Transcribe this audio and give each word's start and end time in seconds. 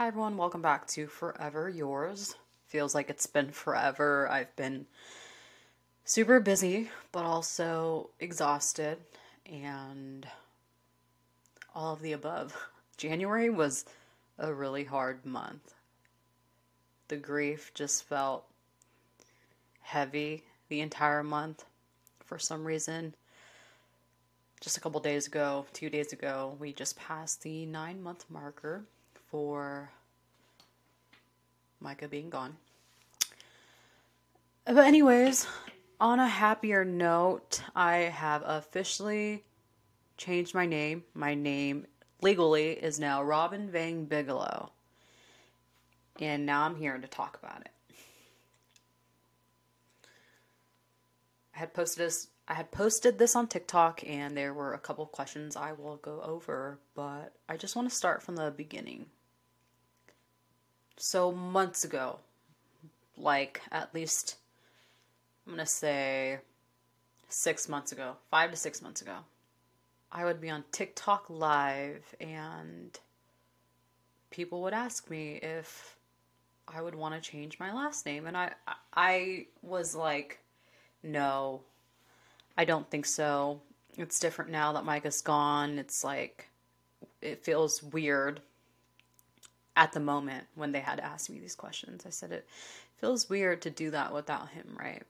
Hi, 0.00 0.06
everyone. 0.06 0.38
Welcome 0.38 0.62
back 0.62 0.86
to 0.92 1.06
Forever 1.06 1.68
Yours. 1.68 2.34
Feels 2.68 2.94
like 2.94 3.10
it's 3.10 3.26
been 3.26 3.50
forever. 3.50 4.26
I've 4.30 4.56
been 4.56 4.86
super 6.06 6.40
busy, 6.40 6.88
but 7.12 7.26
also 7.26 8.08
exhausted 8.18 8.96
and 9.44 10.26
all 11.74 11.92
of 11.92 12.00
the 12.00 12.12
above. 12.12 12.56
January 12.96 13.50
was 13.50 13.84
a 14.38 14.54
really 14.54 14.84
hard 14.84 15.26
month. 15.26 15.74
The 17.08 17.18
grief 17.18 17.70
just 17.74 18.04
felt 18.04 18.46
heavy 19.82 20.44
the 20.70 20.80
entire 20.80 21.22
month 21.22 21.66
for 22.24 22.38
some 22.38 22.64
reason. 22.64 23.14
Just 24.62 24.78
a 24.78 24.80
couple 24.80 25.00
days 25.00 25.26
ago, 25.26 25.66
two 25.74 25.90
days 25.90 26.14
ago, 26.14 26.56
we 26.58 26.72
just 26.72 26.96
passed 26.96 27.42
the 27.42 27.66
nine 27.66 28.02
month 28.02 28.24
marker 28.30 28.86
for 29.30 29.90
Micah 31.80 32.08
being 32.08 32.30
gone. 32.30 32.56
But, 34.66 34.86
anyways, 34.86 35.46
on 36.00 36.20
a 36.20 36.28
happier 36.28 36.84
note, 36.84 37.62
I 37.74 37.96
have 37.96 38.42
officially 38.44 39.44
changed 40.16 40.54
my 40.54 40.66
name. 40.66 41.04
My 41.14 41.34
name 41.34 41.86
legally 42.22 42.72
is 42.72 43.00
now 43.00 43.22
Robin 43.22 43.70
Vang 43.70 44.04
Bigelow. 44.04 44.70
And 46.20 46.44
now 46.44 46.64
I'm 46.64 46.76
here 46.76 46.98
to 46.98 47.08
talk 47.08 47.38
about 47.42 47.62
it. 47.62 47.70
I 51.54 51.58
had 51.58 51.74
posted 51.74 52.06
this 52.06 52.28
I 52.46 52.54
had 52.54 52.72
posted 52.72 53.16
this 53.16 53.36
on 53.36 53.46
TikTok 53.46 54.02
and 54.04 54.36
there 54.36 54.52
were 54.52 54.74
a 54.74 54.78
couple 54.78 55.04
of 55.04 55.12
questions 55.12 55.54
I 55.54 55.70
will 55.70 55.98
go 55.98 56.20
over, 56.20 56.80
but 56.96 57.32
I 57.48 57.56
just 57.56 57.76
want 57.76 57.88
to 57.88 57.94
start 57.94 58.24
from 58.24 58.34
the 58.34 58.50
beginning. 58.50 59.06
So 61.02 61.32
months 61.32 61.82
ago, 61.82 62.18
like 63.16 63.62
at 63.72 63.94
least 63.94 64.36
I'm 65.48 65.56
to 65.56 65.64
say 65.64 66.40
6 67.30 67.68
months 67.70 67.90
ago, 67.90 68.16
5 68.30 68.50
to 68.50 68.56
6 68.56 68.82
months 68.82 69.00
ago, 69.00 69.16
I 70.12 70.26
would 70.26 70.42
be 70.42 70.50
on 70.50 70.62
TikTok 70.72 71.30
live 71.30 72.04
and 72.20 72.98
people 74.30 74.60
would 74.60 74.74
ask 74.74 75.08
me 75.08 75.36
if 75.42 75.96
I 76.68 76.82
would 76.82 76.94
want 76.94 77.14
to 77.14 77.30
change 77.30 77.58
my 77.58 77.72
last 77.72 78.04
name 78.04 78.26
and 78.26 78.36
I 78.36 78.52
I 78.92 79.46
was 79.62 79.94
like 79.94 80.40
no. 81.02 81.62
I 82.58 82.66
don't 82.66 82.90
think 82.90 83.06
so. 83.06 83.62
It's 83.96 84.20
different 84.20 84.50
now 84.50 84.74
that 84.74 84.84
Micah's 84.84 85.22
gone. 85.22 85.78
It's 85.78 86.04
like 86.04 86.50
it 87.22 87.42
feels 87.42 87.82
weird 87.82 88.42
at 89.80 89.92
the 89.92 90.00
moment 90.00 90.44
when 90.54 90.72
they 90.72 90.80
had 90.80 90.96
to 90.96 91.04
ask 91.04 91.30
me 91.30 91.40
these 91.40 91.54
questions. 91.54 92.04
I 92.06 92.10
said 92.10 92.32
it 92.32 92.46
feels 92.98 93.30
weird 93.30 93.62
to 93.62 93.70
do 93.70 93.90
that 93.92 94.12
without 94.12 94.50
him, 94.50 94.76
right? 94.78 95.02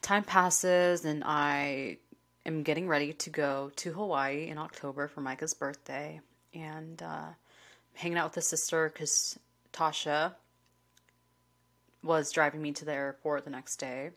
Time 0.00 0.24
passes 0.24 1.04
and 1.04 1.22
I 1.26 1.98
am 2.46 2.62
getting 2.62 2.88
ready 2.88 3.12
to 3.12 3.28
go 3.28 3.70
to 3.76 3.92
Hawaii 3.92 4.48
in 4.48 4.56
October 4.56 5.08
for 5.08 5.20
Micah's 5.20 5.52
birthday 5.52 6.22
and 6.54 7.02
uh, 7.02 7.28
hanging 7.92 8.16
out 8.16 8.30
with 8.30 8.36
his 8.36 8.48
sister 8.48 8.90
because 8.90 9.38
Tasha 9.74 10.32
was 12.02 12.32
driving 12.32 12.62
me 12.62 12.72
to 12.72 12.86
the 12.86 12.94
airport 12.94 13.44
the 13.44 13.50
next 13.50 13.76
day, 13.76 14.10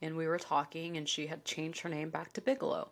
and 0.00 0.16
we 0.16 0.26
were 0.26 0.38
talking, 0.38 0.96
and 0.96 1.06
she 1.06 1.26
had 1.26 1.44
changed 1.44 1.80
her 1.80 1.90
name 1.90 2.08
back 2.08 2.32
to 2.32 2.40
Bigelow 2.40 2.88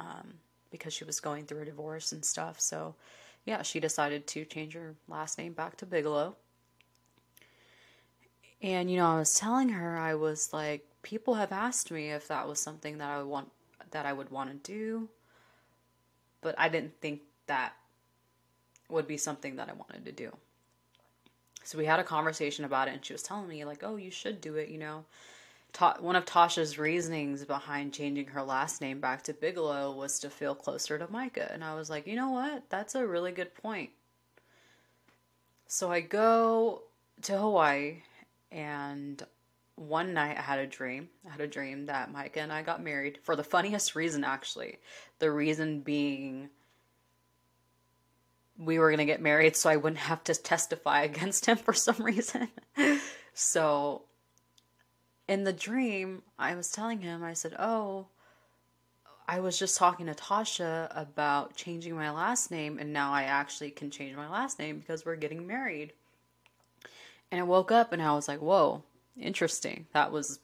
um, 0.00 0.34
because 0.70 0.94
she 0.94 1.04
was 1.04 1.20
going 1.20 1.44
through 1.44 1.62
a 1.62 1.66
divorce 1.66 2.12
and 2.12 2.24
stuff. 2.24 2.58
So, 2.58 2.94
yeah, 3.44 3.62
she 3.62 3.80
decided 3.80 4.26
to 4.28 4.44
change 4.44 4.74
her 4.74 4.94
last 5.08 5.38
name 5.38 5.52
back 5.52 5.76
to 5.78 5.86
Bigelow. 5.86 6.36
And 8.62 8.90
you 8.90 8.96
know, 8.96 9.06
I 9.06 9.18
was 9.18 9.34
telling 9.34 9.68
her 9.70 9.96
I 9.96 10.14
was 10.14 10.52
like, 10.52 10.86
people 11.02 11.34
have 11.34 11.52
asked 11.52 11.90
me 11.90 12.10
if 12.10 12.28
that 12.28 12.48
was 12.48 12.60
something 12.60 12.98
that 12.98 13.10
I 13.10 13.18
would 13.18 13.28
want 13.28 13.50
that 13.90 14.06
I 14.06 14.12
would 14.12 14.30
want 14.30 14.50
to 14.50 14.72
do, 14.72 15.08
but 16.40 16.54
I 16.58 16.68
didn't 16.68 17.00
think 17.00 17.20
that 17.46 17.74
would 18.88 19.06
be 19.06 19.16
something 19.16 19.56
that 19.56 19.68
I 19.68 19.72
wanted 19.72 20.04
to 20.06 20.12
do. 20.12 20.32
So 21.64 21.78
we 21.78 21.86
had 21.86 22.00
a 22.00 22.04
conversation 22.04 22.64
about 22.64 22.88
it, 22.88 22.94
and 22.94 23.04
she 23.04 23.14
was 23.14 23.22
telling 23.22 23.48
me, 23.48 23.64
like, 23.64 23.82
oh, 23.82 23.96
you 23.96 24.10
should 24.10 24.40
do 24.40 24.56
it, 24.56 24.68
you 24.68 24.78
know. 24.78 25.04
Ta- 25.74 25.96
one 25.98 26.14
of 26.14 26.24
Tasha's 26.24 26.78
reasonings 26.78 27.44
behind 27.44 27.92
changing 27.92 28.28
her 28.28 28.42
last 28.42 28.80
name 28.80 29.00
back 29.00 29.22
to 29.24 29.34
Bigelow 29.34 29.92
was 29.92 30.20
to 30.20 30.30
feel 30.30 30.54
closer 30.54 30.98
to 30.98 31.10
Micah. 31.10 31.50
And 31.52 31.64
I 31.64 31.74
was 31.74 31.90
like, 31.90 32.06
you 32.06 32.14
know 32.14 32.30
what? 32.30 32.62
That's 32.70 32.94
a 32.94 33.04
really 33.04 33.32
good 33.32 33.52
point. 33.56 33.90
So 35.66 35.90
I 35.90 36.00
go 36.00 36.82
to 37.22 37.36
Hawaii, 37.36 38.02
and 38.52 39.20
one 39.74 40.14
night 40.14 40.38
I 40.38 40.42
had 40.42 40.60
a 40.60 40.66
dream. 40.66 41.08
I 41.26 41.32
had 41.32 41.40
a 41.40 41.48
dream 41.48 41.86
that 41.86 42.12
Micah 42.12 42.40
and 42.40 42.52
I 42.52 42.62
got 42.62 42.80
married 42.80 43.18
for 43.24 43.34
the 43.34 43.42
funniest 43.42 43.96
reason, 43.96 44.22
actually. 44.22 44.78
The 45.18 45.32
reason 45.32 45.80
being 45.80 46.50
we 48.56 48.78
were 48.78 48.90
going 48.90 48.98
to 48.98 49.04
get 49.04 49.20
married 49.20 49.56
so 49.56 49.68
I 49.68 49.74
wouldn't 49.74 49.98
have 49.98 50.22
to 50.24 50.34
testify 50.34 51.02
against 51.10 51.46
him 51.46 51.56
for 51.56 51.72
some 51.72 51.96
reason. 51.96 52.48
so 53.34 54.02
in 55.28 55.44
the 55.44 55.52
dream, 55.52 56.22
I 56.38 56.54
was 56.54 56.70
telling 56.70 57.00
him, 57.00 57.22
I 57.22 57.32
said, 57.32 57.54
Oh, 57.58 58.06
I 59.26 59.40
was 59.40 59.58
just 59.58 59.78
talking 59.78 60.06
to 60.06 60.14
Tasha 60.14 60.90
about 60.94 61.56
changing 61.56 61.94
my 61.94 62.10
last 62.10 62.50
name, 62.50 62.78
and 62.78 62.92
now 62.92 63.12
I 63.12 63.22
actually 63.22 63.70
can 63.70 63.90
change 63.90 64.16
my 64.16 64.28
last 64.28 64.58
name 64.58 64.78
because 64.78 65.06
we're 65.06 65.16
getting 65.16 65.46
married. 65.46 65.92
And 67.30 67.40
I 67.40 67.44
woke 67.44 67.72
up 67.72 67.92
and 67.92 68.02
I 68.02 68.12
was 68.12 68.28
like, 68.28 68.40
Whoa, 68.40 68.82
interesting. 69.16 69.86
That 69.92 70.12
was, 70.12 70.40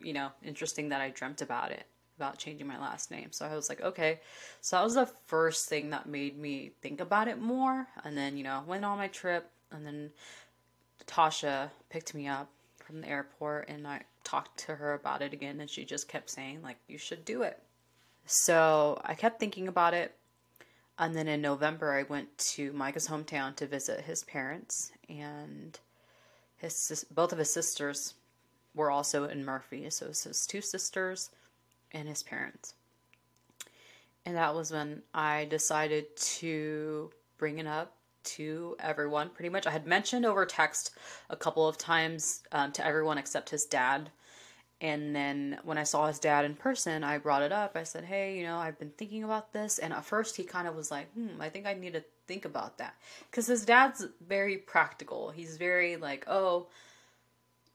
you 0.00 0.12
know, 0.12 0.30
interesting 0.44 0.90
that 0.90 1.00
I 1.00 1.10
dreamt 1.10 1.42
about 1.42 1.72
it 1.72 1.86
about 2.16 2.38
changing 2.38 2.66
my 2.66 2.78
last 2.78 3.10
name. 3.10 3.32
So 3.32 3.44
I 3.44 3.56
was 3.56 3.68
like, 3.68 3.80
okay. 3.80 4.20
So 4.60 4.76
that 4.76 4.84
was 4.84 4.94
the 4.94 5.10
first 5.26 5.68
thing 5.68 5.90
that 5.90 6.06
made 6.06 6.38
me 6.38 6.70
think 6.80 7.00
about 7.00 7.26
it 7.26 7.40
more. 7.40 7.88
And 8.04 8.16
then, 8.16 8.36
you 8.36 8.44
know, 8.44 8.62
went 8.66 8.84
on 8.84 8.98
my 8.98 9.08
trip 9.08 9.50
and 9.72 9.84
then 9.84 10.10
Tasha 11.06 11.70
picked 11.90 12.14
me 12.14 12.28
up 12.28 12.48
from 12.84 13.00
the 13.00 13.08
airport 13.08 13.68
and 13.68 13.86
I 13.86 14.02
talked 14.22 14.58
to 14.60 14.74
her 14.76 14.94
about 14.94 15.22
it 15.22 15.32
again 15.32 15.60
and 15.60 15.68
she 15.68 15.84
just 15.84 16.08
kept 16.08 16.30
saying 16.30 16.62
like 16.62 16.76
you 16.86 16.98
should 16.98 17.24
do 17.24 17.42
it. 17.42 17.62
So 18.26 19.00
I 19.04 19.14
kept 19.14 19.40
thinking 19.40 19.68
about 19.68 19.94
it. 19.94 20.14
And 20.98 21.14
then 21.14 21.26
in 21.26 21.40
November 21.40 21.92
I 21.92 22.04
went 22.04 22.36
to 22.38 22.72
Micah's 22.72 23.08
hometown 23.08 23.56
to 23.56 23.66
visit 23.66 24.00
his 24.00 24.22
parents 24.24 24.92
and 25.08 25.78
his 26.56 27.04
both 27.10 27.32
of 27.32 27.38
his 27.38 27.52
sisters 27.52 28.14
were 28.74 28.90
also 28.90 29.24
in 29.24 29.44
Murphy. 29.44 29.88
So 29.90 30.06
it's 30.06 30.24
his 30.24 30.46
two 30.46 30.60
sisters 30.60 31.30
and 31.92 32.08
his 32.08 32.22
parents. 32.22 32.74
And 34.26 34.36
that 34.36 34.54
was 34.54 34.72
when 34.72 35.02
I 35.12 35.46
decided 35.46 36.16
to 36.16 37.10
bring 37.36 37.58
it 37.58 37.66
up 37.66 37.94
to 38.24 38.76
everyone. 38.80 39.30
Pretty 39.30 39.48
much, 39.48 39.66
I 39.66 39.70
had 39.70 39.86
mentioned 39.86 40.26
over 40.26 40.44
text 40.46 40.90
a 41.30 41.36
couple 41.36 41.66
of 41.66 41.78
times 41.78 42.42
um, 42.52 42.72
to 42.72 42.86
everyone 42.86 43.18
except 43.18 43.50
his 43.50 43.64
dad. 43.64 44.10
And 44.80 45.14
then 45.14 45.58
when 45.62 45.78
I 45.78 45.84
saw 45.84 46.06
his 46.06 46.18
dad 46.18 46.44
in 46.44 46.54
person, 46.54 47.04
I 47.04 47.18
brought 47.18 47.42
it 47.42 47.52
up. 47.52 47.76
I 47.76 47.84
said, 47.84 48.04
Hey, 48.04 48.36
you 48.36 48.42
know, 48.42 48.58
I've 48.58 48.78
been 48.78 48.90
thinking 48.90 49.24
about 49.24 49.52
this. 49.52 49.78
And 49.78 49.92
at 49.92 50.04
first, 50.04 50.36
he 50.36 50.44
kind 50.44 50.68
of 50.68 50.74
was 50.74 50.90
like, 50.90 51.12
Hmm, 51.14 51.40
I 51.40 51.48
think 51.48 51.66
I 51.66 51.74
need 51.74 51.94
to 51.94 52.04
think 52.26 52.44
about 52.44 52.78
that. 52.78 52.94
Because 53.30 53.46
his 53.46 53.64
dad's 53.64 54.06
very 54.26 54.58
practical. 54.58 55.30
He's 55.30 55.56
very 55.56 55.96
like, 55.96 56.24
Oh, 56.26 56.66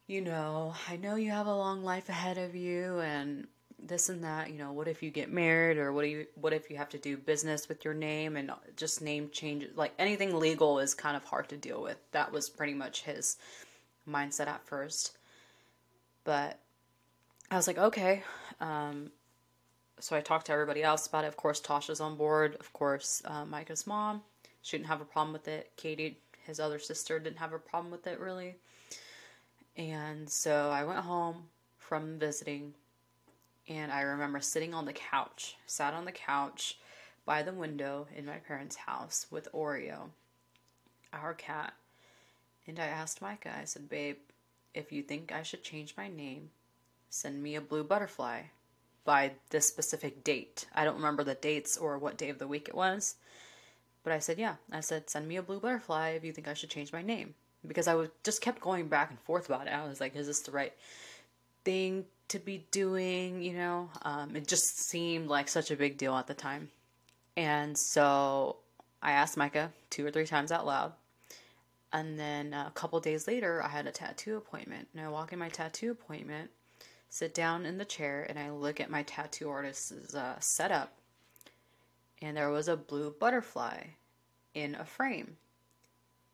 you 0.10 0.22
know, 0.22 0.74
I 0.90 0.98
know 0.98 1.16
you 1.16 1.30
have 1.30 1.46
a 1.46 1.56
long 1.56 1.84
life 1.84 2.10
ahead 2.10 2.40
of 2.40 2.56
you, 2.56 3.00
and 3.00 3.48
this 3.86 4.10
and 4.10 4.24
that 4.24 4.52
you 4.52 4.58
know 4.58 4.72
what 4.72 4.88
if 4.88 5.02
you 5.02 5.10
get 5.10 5.32
married 5.32 5.78
or 5.78 5.92
what 5.92 6.04
do 6.04 6.10
you 6.10 6.26
what 6.36 6.54
if 6.54 6.70
you 6.70 6.78
have 6.78 6.90
to 6.90 6.98
do 6.98 7.18
business 7.18 7.68
with 7.68 7.84
your 7.86 7.94
name 7.94 8.36
and 8.36 8.52
just 8.76 9.02
name 9.02 9.30
changes 9.32 9.76
like 9.76 9.94
anything 9.98 10.38
legal 10.38 10.80
is 10.80 10.94
kind 10.94 11.16
of 11.16 11.24
hard 11.24 11.48
to 11.50 11.58
deal 11.58 11.82
with. 11.82 11.98
That 12.12 12.32
was 12.32 12.50
pretty 12.50 12.74
much 12.74 13.04
his 13.04 13.38
mindset 14.08 14.48
at 14.48 14.66
first. 14.66 15.18
But 16.24 16.60
i 17.52 17.56
was 17.56 17.68
like 17.68 17.78
okay 17.78 18.24
um, 18.62 19.12
so 20.00 20.16
i 20.16 20.22
talked 20.22 20.48
to 20.48 20.52
everybody 20.52 20.84
else 20.84 21.08
about 21.08 21.24
it. 21.24 21.28
Of 21.28 21.38
course 21.38 21.60
tasha's 21.62 22.02
on 22.02 22.16
board. 22.16 22.58
Of 22.60 22.72
course 22.74 23.22
uh, 23.26 23.46
micah's 23.46 23.88
mom. 23.88 24.22
She 24.62 24.78
didn't 24.78 24.90
have 24.90 25.02
a 25.02 25.06
problem 25.06 25.34
with 25.34 25.48
it. 25.48 25.72
Katie 25.78 26.18
his 26.46 26.60
other 26.60 26.80
sister 26.80 27.20
didn't 27.20 27.38
have 27.38 27.54
a 27.54 27.60
problem 27.60 27.92
with 27.92 28.08
it 28.08 28.20
really. 28.20 28.56
And 29.78 30.30
so 30.30 30.70
i 30.70 30.84
went 30.84 31.00
home 31.00 31.44
from 31.78 32.20
visiting 32.20 32.74
and 33.70 33.92
I 33.92 34.02
remember 34.02 34.42
sitting 34.42 34.74
on 34.74 34.86
the 34.86 34.94
couch, 34.94 35.56
sat 35.68 35.94
on 35.94 36.06
the 36.06 36.12
couch 36.12 36.78
by 37.26 37.44
the 37.44 37.54
window 37.54 38.08
in 38.16 38.26
my 38.26 38.38
parents' 38.38 38.76
house 38.76 39.28
with 39.30 39.48
Oreo, 39.54 40.10
our 41.14 41.36
cat. 41.36 41.74
And 42.66 42.80
I 42.80 42.88
asked 42.88 43.22
Micah, 43.22 43.54
I 43.56 43.66
said, 43.66 43.88
Babe, 43.88 44.18
if 44.74 44.92
you 44.92 45.04
think 45.04 45.32
I 45.32 45.44
should 45.44 45.64
change 45.64 45.94
my 45.96 46.08
name, 46.08 46.50
send 47.10 47.42
me 47.42 47.56
a 47.56 47.62
blue 47.62 47.84
butterfly 47.84 48.42
by 49.06 49.34
this 49.52 49.68
specific 49.68 50.24
date. 50.24 50.66
I 50.74 50.84
don't 50.84 50.96
remember 50.96 51.24
the 51.24 51.36
dates 51.36 51.78
or 51.78 51.98
what 51.98 52.18
day 52.18 52.30
of 52.30 52.40
the 52.40 52.48
week 52.48 52.68
it 52.68 52.76
was, 52.76 53.16
but 54.04 54.14
I 54.14 54.20
said, 54.20 54.40
yeah. 54.40 54.56
I 54.72 54.80
said, 54.80 55.10
send 55.10 55.28
me 55.28 55.36
a 55.36 55.44
blue 55.44 55.60
butterfly 55.60 56.10
if 56.10 56.24
you 56.24 56.34
think 56.34 56.48
I 56.48 56.54
should 56.56 56.70
change 56.70 56.92
my 56.92 57.02
name. 57.02 57.36
Because 57.68 57.88
I 57.88 57.94
was 57.94 58.10
just 58.24 58.42
kept 58.42 58.62
going 58.62 58.88
back 58.88 59.10
and 59.10 59.20
forth 59.20 59.48
about 59.48 59.68
it. 59.68 59.74
I 59.74 59.88
was 59.88 60.00
like, 60.00 60.16
is 60.16 60.28
this 60.28 60.40
the 60.40 60.52
right 60.52 60.74
thing 61.66 62.06
to 62.30 62.40
be 62.40 62.66
doing? 62.72 63.42
You 63.42 63.54
know, 63.54 63.90
um, 64.02 64.36
it 64.36 64.48
just 64.48 64.90
seemed 64.90 65.28
like 65.28 65.48
such 65.48 65.72
a 65.72 65.76
big 65.76 65.98
deal 65.98 66.16
at 66.16 66.28
the 66.28 66.34
time. 66.34 66.70
And 67.36 67.78
so 67.78 68.58
I 69.02 69.12
asked 69.12 69.38
Micah 69.38 69.72
two 69.90 70.06
or 70.06 70.12
three 70.12 70.26
times 70.26 70.52
out 70.52 70.66
loud. 70.66 70.94
And 71.92 72.20
then 72.20 72.54
a 72.54 72.72
couple 72.74 73.00
days 73.00 73.28
later, 73.28 73.64
I 73.64 73.70
had 73.70 73.88
a 73.88 73.92
tattoo 73.92 74.38
appointment. 74.38 74.90
And 74.94 75.04
I 75.04 75.10
walk 75.10 75.34
in 75.34 75.40
my 75.40 75.50
tattoo 75.50 75.92
appointment, 75.92 76.52
sit 77.10 77.34
down 77.34 77.66
in 77.66 77.78
the 77.78 77.86
chair, 77.86 78.26
and 78.30 78.38
I 78.38 78.52
look 78.52 78.80
at 78.80 78.92
my 78.92 79.04
tattoo 79.04 79.50
artist's 79.50 80.14
uh, 80.14 80.40
setup. 80.40 80.94
And 82.22 82.38
there 82.38 82.50
was 82.50 82.68
a 82.68 82.78
blue 82.78 83.16
butterfly 83.18 83.84
in 84.54 84.76
a 84.76 84.86
frame. 84.86 85.38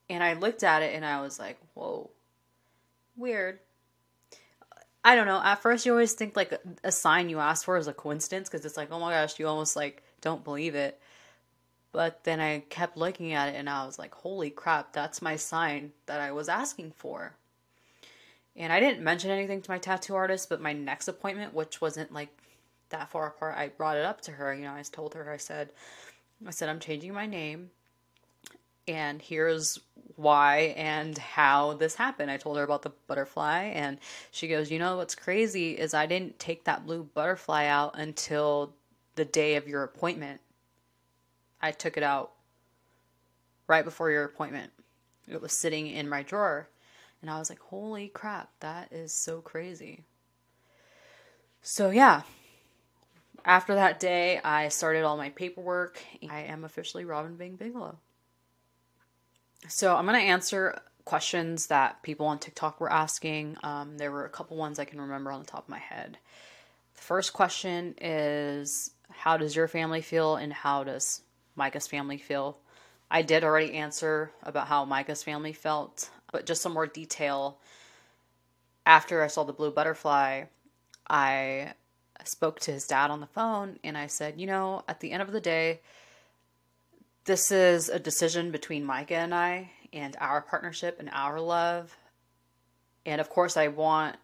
And 0.10 0.24
I 0.24 0.34
looked 0.34 0.64
at 0.64 0.82
it 0.82 0.94
and 0.94 1.06
I 1.06 1.22
was 1.22 1.40
like, 1.40 1.58
whoa, 1.74 2.10
weird. 3.16 3.60
I 5.06 5.16
don't 5.16 5.28
know. 5.28 5.40
At 5.40 5.62
first, 5.62 5.86
you 5.86 5.92
always 5.92 6.14
think 6.14 6.36
like 6.36 6.60
a, 6.84 6.92
sign 6.92 7.30
you 7.30 7.40
ask 7.40 7.64
for 7.64 7.78
is 7.78 7.88
a 7.88 7.94
coincidence 7.94 8.50
because 8.50 8.66
it's 8.66 8.76
like, 8.76 8.92
oh 8.92 9.00
my 9.00 9.12
gosh, 9.12 9.38
you 9.38 9.48
almost 9.48 9.76
like 9.76 10.02
don't 10.20 10.44
believe 10.44 10.74
it. 10.74 11.00
But 11.92 12.24
then 12.24 12.40
I 12.40 12.64
kept 12.70 12.98
looking 12.98 13.32
at 13.34 13.50
it 13.50 13.56
and 13.56 13.70
I 13.70 13.86
was 13.86 14.00
like, 14.00 14.16
holy 14.16 14.50
crap, 14.50 14.94
that's 14.94 15.22
my 15.22 15.36
sign 15.36 15.92
that 16.08 16.20
I 16.20 16.32
was 16.32 16.50
asking 16.50 16.94
for. 16.98 17.36
And 18.56 18.74
I 18.74 18.80
didn't 18.80 19.04
mention 19.04 19.30
anything 19.30 19.62
to 19.62 19.70
my 19.70 19.78
tattoo 19.78 20.16
artist, 20.16 20.50
but 20.50 20.60
my 20.60 20.74
next 20.74 21.08
appointment, 21.08 21.54
which 21.54 21.82
wasn't 21.82 22.12
like 22.12 22.30
that 22.90 23.12
far 23.12 23.28
apart, 23.28 23.58
I 23.58 23.68
brought 23.68 23.98
it 23.98 24.06
up 24.06 24.22
to 24.22 24.32
her. 24.32 24.56
You 24.56 24.64
know, 24.64 24.74
I 24.74 24.82
told 24.82 25.14
her, 25.14 25.32
I 25.32 25.38
said, 25.38 25.70
I 26.48 26.50
said, 26.50 26.68
I'm 26.68 26.80
changing 26.80 27.14
my 27.14 27.28
name 27.28 27.70
and 28.88 29.22
here's 29.22 29.80
why 30.16 30.74
and 30.78 31.18
how 31.18 31.74
this 31.74 31.96
happened. 31.96 32.32
I 32.32 32.38
told 32.38 32.58
her 32.58 32.64
about 32.64 32.84
the 32.84 32.94
butterfly, 33.08 33.64
and 33.74 33.98
she 34.32 34.48
goes, 34.48 34.72
You 34.72 34.80
know 34.80 34.98
what's 34.98 35.16
crazy 35.16 35.72
is 35.72 35.94
I 35.94 36.06
didn't 36.06 36.40
take 36.40 36.64
that 36.66 36.86
blue 36.86 37.04
butterfly 37.04 37.66
out 37.66 37.98
until 37.98 38.74
the 39.16 39.26
day 39.26 39.56
of 39.56 39.68
your 39.68 39.84
appointment. 39.84 40.42
I 41.62 41.72
took 41.72 41.98
it 41.98 42.04
out 42.04 42.32
right 43.68 43.84
before 43.84 44.12
your 44.12 44.24
appointment. 44.24 44.72
It 45.28 45.42
was 45.42 45.54
sitting 45.54 45.88
in 45.88 46.08
my 46.08 46.22
drawer. 46.24 46.70
And 47.22 47.32
I 47.32 47.40
was 47.40 47.50
like, 47.50 47.60
holy 47.60 48.10
crap, 48.10 48.52
that 48.60 48.92
is 48.92 49.12
so 49.12 49.42
crazy. 49.42 50.04
So, 51.62 51.90
yeah. 51.90 52.22
After 53.44 53.76
that 53.76 54.00
day, 54.00 54.40
I 54.44 54.70
started 54.70 55.04
all 55.04 55.18
my 55.18 55.30
paperwork. 55.30 56.00
I 56.30 56.42
am 56.42 56.64
officially 56.64 57.06
Robin 57.06 57.38
Vang 57.38 57.56
Bigelow. 57.56 57.98
So, 59.68 59.96
I'm 59.96 60.06
going 60.06 60.20
to 60.20 60.26
answer 60.26 60.80
questions 61.06 61.68
that 61.68 62.02
people 62.04 62.26
on 62.26 62.40
TikTok 62.40 62.80
were 62.80 62.92
asking. 62.92 63.58
Um, 63.64 63.98
there 63.98 64.12
were 64.12 64.26
a 64.26 64.30
couple 64.30 64.58
ones 64.58 64.80
I 64.80 64.86
can 64.86 65.02
remember 65.02 65.32
on 65.32 65.40
the 65.40 65.46
top 65.46 65.64
of 65.64 65.70
my 65.70 65.80
head. 65.80 66.18
The 66.96 67.02
first 67.02 67.34
question 67.34 67.96
is 68.00 68.92
How 69.10 69.38
does 69.38 69.56
your 69.56 69.68
family 69.68 70.02
feel, 70.02 70.36
and 70.36 70.52
how 70.52 70.84
does 70.84 71.22
Micah's 71.56 71.88
family 71.88 72.18
feel. 72.18 72.58
I 73.10 73.22
did 73.22 73.44
already 73.44 73.74
answer 73.74 74.32
about 74.44 74.68
how 74.68 74.86
Micah's 74.86 75.24
family 75.24 75.54
felt, 75.54 76.10
but 76.32 76.46
just 76.46 76.62
some 76.62 76.74
more 76.74 76.88
detail. 76.88 77.58
After 78.86 79.24
I 79.24 79.28
saw 79.28 79.44
the 79.44 79.54
blue 79.54 79.72
butterfly, 79.72 80.46
I 81.10 81.74
spoke 82.24 82.60
to 82.62 82.72
his 82.72 82.88
dad 82.88 83.12
on 83.12 83.20
the 83.20 83.28
phone 83.28 83.80
and 83.84 83.98
I 83.98 84.08
said, 84.08 84.40
you 84.40 84.48
know, 84.48 84.84
at 84.88 85.00
the 85.00 85.12
end 85.12 85.22
of 85.22 85.32
the 85.32 85.42
day, 85.42 85.82
this 87.26 87.52
is 87.52 87.90
a 87.90 88.00
decision 88.00 88.52
between 88.52 88.86
Micah 88.86 89.16
and 89.16 89.34
I 89.34 89.72
and 89.92 90.16
our 90.20 90.42
partnership 90.42 90.98
and 91.00 91.10
our 91.12 91.40
love. 91.40 91.96
And 93.06 93.20
of 93.20 93.30
course, 93.30 93.58
I 93.58 93.68
want 93.68 94.16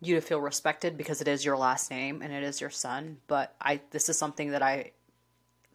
you 0.00 0.14
to 0.14 0.20
feel 0.20 0.40
respected 0.40 0.96
because 0.96 1.20
it 1.20 1.28
is 1.28 1.44
your 1.44 1.56
last 1.56 1.90
name 1.90 2.22
and 2.22 2.32
it 2.32 2.42
is 2.42 2.60
your 2.60 2.70
son, 2.70 3.18
but 3.26 3.54
I 3.60 3.80
this 3.90 4.08
is 4.08 4.18
something 4.18 4.52
that 4.52 4.62
I 4.62 4.92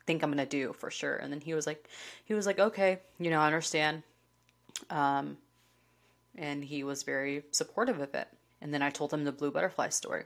think 0.07 0.23
I'm 0.23 0.31
gonna 0.31 0.45
do 0.45 0.73
for 0.73 0.89
sure. 0.89 1.15
And 1.15 1.31
then 1.31 1.41
he 1.41 1.53
was 1.53 1.67
like, 1.67 1.87
he 2.25 2.33
was 2.33 2.45
like, 2.45 2.59
okay, 2.59 2.99
you 3.19 3.29
know, 3.29 3.39
I 3.39 3.45
understand. 3.45 4.03
Um, 4.89 5.37
and 6.35 6.63
he 6.63 6.83
was 6.83 7.03
very 7.03 7.43
supportive 7.51 7.99
of 7.99 8.13
it. 8.15 8.27
And 8.61 8.73
then 8.73 8.81
I 8.81 8.89
told 8.89 9.13
him 9.13 9.23
the 9.23 9.31
blue 9.31 9.51
butterfly 9.51 9.89
story. 9.89 10.23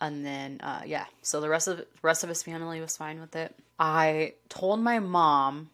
And 0.00 0.24
then, 0.24 0.60
uh, 0.62 0.82
yeah, 0.86 1.06
so 1.22 1.40
the 1.40 1.48
rest 1.48 1.66
of 1.66 1.84
rest 2.02 2.22
of 2.22 2.28
his 2.28 2.42
family 2.42 2.80
was 2.80 2.96
fine 2.96 3.20
with 3.20 3.34
it. 3.34 3.54
I 3.78 4.34
told 4.48 4.80
my 4.80 5.00
mom 5.00 5.70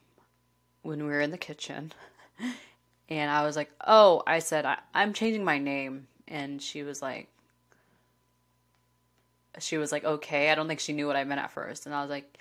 when 0.83 1.01
we 1.05 1.11
were 1.11 1.21
in 1.21 1.31
the 1.31 1.39
kitchen, 1.39 1.93
and 3.09 3.31
I 3.31 3.45
was 3.45 3.55
like, 3.55 3.71
"Oh," 3.87 4.23
I 4.27 4.39
said, 4.39 4.65
I, 4.65 4.79
"I'm 4.95 5.13
changing 5.13 5.45
my 5.45 5.59
name," 5.59 6.07
and 6.27 6.63
she 6.63 6.83
was 6.83 7.03
like, 7.03 7.29
she 9.59 9.77
was 9.77 9.93
like, 9.93 10.05
"Okay." 10.05 10.51
I 10.51 10.55
don't 10.55 10.69
think 10.69 10.81
she 10.81 10.95
knew 10.95 11.07
what 11.07 11.17
I 11.17 11.25
meant 11.25 11.41
at 11.41 11.53
first, 11.53 11.85
and 11.85 11.95
I 11.95 12.01
was 12.01 12.11
like, 12.11 12.39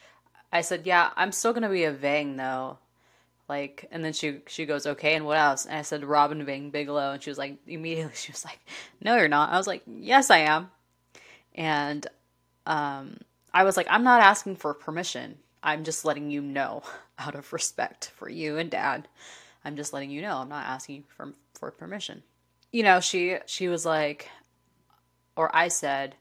I 0.53 0.62
said, 0.62 0.86
"Yeah, 0.86 1.09
I'm 1.18 1.33
still 1.33 1.51
gonna 1.51 1.69
be 1.69 1.83
a 1.83 1.91
Vang 1.91 2.38
though." 2.38 2.77
Like, 3.50 3.88
and 3.91 4.06
then 4.06 4.13
she 4.13 4.39
she 4.47 4.65
goes, 4.65 4.88
"Okay, 4.88 5.15
and 5.15 5.25
what 5.25 5.38
else?" 5.38 5.65
And 5.65 5.77
I 5.77 5.81
said, 5.81 6.06
"Robin 6.06 6.45
Vang 6.45 6.69
Bigelow," 6.69 7.12
and 7.12 7.21
she 7.21 7.29
was 7.29 7.38
like, 7.38 7.57
immediately 7.68 8.13
she 8.15 8.31
was 8.31 8.45
like, 8.45 8.59
"No, 9.01 9.18
you're 9.18 9.27
not." 9.27 9.51
I 9.51 9.57
was 9.57 9.68
like, 9.68 9.83
"Yes, 9.86 10.29
I 10.29 10.39
am," 10.39 10.71
and 11.55 12.05
um, 12.65 13.17
I 13.53 13.63
was 13.63 13.77
like, 13.77 13.88
"I'm 13.89 14.03
not 14.03 14.21
asking 14.21 14.57
for 14.57 14.73
permission. 14.73 15.38
I'm 15.61 15.83
just 15.83 16.05
letting 16.05 16.31
you 16.31 16.41
know 16.41 16.83
out 17.19 17.35
of 17.35 17.53
respect 17.53 18.11
for 18.15 18.29
you 18.29 18.57
and 18.57 18.69
Dad. 18.69 19.07
I'm 19.65 19.75
just 19.75 19.94
letting 19.94 20.09
you 20.11 20.21
know. 20.21 20.38
I'm 20.38 20.50
not 20.50 20.65
asking 20.65 21.03
for 21.07 21.33
for 21.53 21.71
permission." 21.71 22.23
You 22.71 22.83
know, 22.83 23.00
she 23.00 23.38
she 23.45 23.67
was 23.67 23.85
like, 23.85 24.29
or 25.35 25.55
I 25.55 25.67
said, 25.67 26.15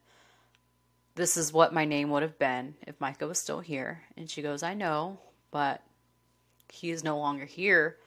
this 1.15 1.37
is 1.37 1.53
what 1.53 1.75
my 1.75 1.85
name 1.85 2.11
would 2.11 2.23
have 2.23 2.39
been 2.39 2.75
if 2.87 3.01
Micah 3.01 3.27
was 3.27 3.39
still 3.39 3.61
here. 3.61 4.03
And 4.17 4.31
she 4.31 4.43
goes, 4.43 4.63
I 4.63 4.75
know, 4.75 5.19
but 5.51 5.83
he 6.71 6.91
is 6.91 7.05
no 7.05 7.19
longer 7.19 7.45
here. 7.45 7.99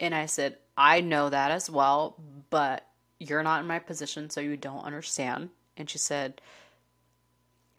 And 0.00 0.14
I 0.14 0.26
said, 0.26 0.58
I 0.76 1.00
know 1.00 1.30
that 1.30 1.52
as 1.52 1.70
well, 1.70 2.16
but 2.50 2.86
you're 3.20 3.44
not 3.44 3.60
in 3.60 3.66
my 3.68 3.78
position, 3.78 4.28
so 4.28 4.40
you 4.40 4.56
don't 4.56 4.84
understand. 4.84 5.50
And 5.76 5.88
she 5.88 5.98
said, 5.98 6.40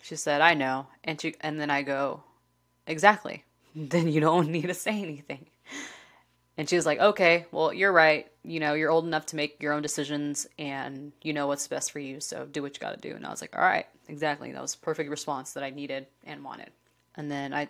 she 0.02 0.16
said, 0.16 0.42
I 0.42 0.54
know. 0.54 0.88
And 1.04 1.20
she, 1.20 1.36
and 1.42 1.60
then 1.60 1.70
I 1.70 1.82
go, 1.82 2.24
exactly. 2.88 3.44
Then 3.78 4.08
you 4.08 4.22
don't 4.22 4.52
need 4.52 4.68
to 4.68 4.74
say 4.74 5.02
anything. 5.02 5.48
And 6.58 6.70
she 6.70 6.78
was 6.78 6.86
like, 6.86 7.00
okay, 7.00 7.46
well, 7.52 7.74
you're 7.74 7.92
right. 7.92 8.26
You 8.44 8.62
know, 8.62 8.74
you're 8.74 8.90
old 8.90 9.06
enough 9.06 9.26
to 9.28 9.36
make 9.36 9.62
your 9.62 9.74
own 9.74 9.82
decisions 9.82 10.48
and 10.58 11.12
you 11.22 11.34
know 11.34 11.48
what's 11.48 11.68
best 11.68 11.92
for 11.92 12.00
you. 12.00 12.22
So 12.22 12.46
do 12.46 12.62
what 12.62 12.76
you 12.76 12.80
got 12.80 12.94
to 12.94 13.10
do. 13.10 13.16
And 13.16 13.26
I 13.26 13.32
was 13.32 13.42
like, 13.42 13.54
all 13.58 13.64
right, 13.64 13.86
exactly. 14.08 14.54
That 14.54 14.62
was 14.62 14.76
perfect 14.76 15.10
response 15.10 15.52
that 15.54 15.64
I 15.64 15.72
needed 15.72 16.08
and 16.24 16.44
wanted. 16.44 16.70
And 17.16 17.30
then 17.30 17.54
I, 17.54 17.68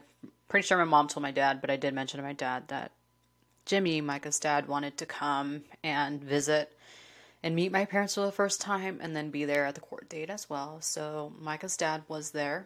pretty 0.47 0.67
sure 0.67 0.77
my 0.77 0.83
mom 0.83 1.07
told 1.07 1.23
my 1.23 1.31
dad, 1.31 1.61
but 1.61 1.71
I 1.71 1.77
did 1.77 1.95
mention 1.95 2.19
to 2.19 2.23
my 2.23 2.33
dad 2.33 2.67
that 2.67 2.91
Jimmy, 3.65 4.01
Micah's 4.01 4.39
dad, 4.39 4.67
wanted 4.67 4.97
to 4.99 5.07
come 5.07 5.63
and 5.83 6.23
visit 6.23 6.71
and 7.45 7.55
meet 7.55 7.71
my 7.71 7.85
parents 7.85 8.15
for 8.15 8.21
the 8.21 8.31
first 8.31 8.59
time 8.59 8.97
and 9.03 9.15
then 9.15 9.29
be 9.29 9.45
there 9.45 9.67
at 9.67 9.75
the 9.75 9.81
court 9.81 10.09
date 10.09 10.31
as 10.31 10.49
well. 10.49 10.81
So 10.81 11.31
Micah's 11.39 11.77
dad 11.77 12.01
was 12.07 12.31
there 12.31 12.65